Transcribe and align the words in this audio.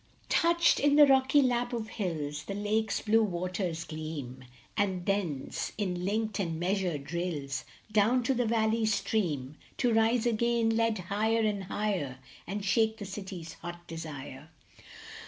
OUCHED 0.43 0.79
in 0.79 0.95
the 0.95 1.05
rocky 1.05 1.43
lap 1.43 1.73
of 1.73 1.89
hills, 1.89 2.45
The 2.45 2.55
lake 2.55 2.89
s 2.89 3.01
blue 3.01 3.21
waters 3.21 3.83
gleam, 3.83 4.45
And 4.75 5.05
thence 5.05 5.73
in 5.77 6.03
linked 6.03 6.39
and 6.39 6.59
measured 6.59 7.13
rills 7.13 7.65
Down 7.91 8.23
to 8.23 8.33
the 8.33 8.47
valley 8.47 8.87
stream, 8.87 9.57
To 9.77 9.93
rise 9.93 10.25
again, 10.25 10.71
led 10.71 10.97
higher 10.97 11.41
and 11.41 11.65
higher, 11.65 12.17
And 12.47 12.65
slake 12.65 12.97
the 12.97 13.05
city 13.05 13.41
s 13.41 13.53
hot 13.61 13.85
desire. 13.87 14.49